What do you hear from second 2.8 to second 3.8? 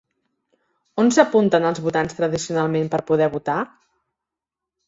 per poder votar?